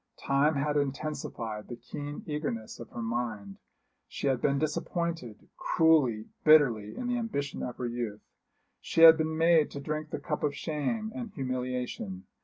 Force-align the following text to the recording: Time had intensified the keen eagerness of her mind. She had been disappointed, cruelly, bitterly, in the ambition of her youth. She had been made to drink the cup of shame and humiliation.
Time 0.17 0.55
had 0.55 0.77
intensified 0.77 1.67
the 1.67 1.75
keen 1.75 2.23
eagerness 2.25 2.79
of 2.79 2.89
her 2.89 3.03
mind. 3.03 3.59
She 4.07 4.25
had 4.25 4.41
been 4.41 4.57
disappointed, 4.57 5.47
cruelly, 5.57 6.25
bitterly, 6.43 6.95
in 6.97 7.05
the 7.07 7.17
ambition 7.19 7.61
of 7.61 7.77
her 7.77 7.85
youth. 7.85 8.21
She 8.79 9.01
had 9.01 9.15
been 9.15 9.37
made 9.37 9.69
to 9.69 9.79
drink 9.79 10.09
the 10.09 10.17
cup 10.17 10.41
of 10.43 10.55
shame 10.55 11.11
and 11.13 11.29
humiliation. 11.35 12.25